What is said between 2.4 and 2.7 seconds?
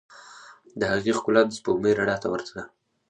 ده.